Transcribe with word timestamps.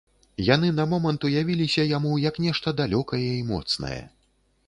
Яны 0.45 0.69
на 0.77 0.85
момант 0.93 1.27
уявіліся 1.29 1.85
яму 1.97 2.13
як 2.23 2.41
нешта 2.45 2.75
далёкае 2.81 3.23
і 3.35 3.47
моцнае. 3.53 4.01